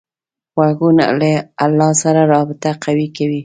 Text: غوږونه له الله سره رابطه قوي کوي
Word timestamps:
غوږونه 0.53 1.05
له 1.19 1.31
الله 1.65 1.91
سره 2.03 2.21
رابطه 2.33 2.69
قوي 2.83 3.07
کوي 3.17 3.39